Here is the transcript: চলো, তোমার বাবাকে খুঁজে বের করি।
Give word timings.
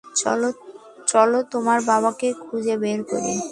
চলো, 1.07 1.39
তোমার 1.51 1.79
বাবাকে 1.87 2.27
খুঁজে 2.43 2.75
বের 2.83 2.99
করি। 3.03 3.33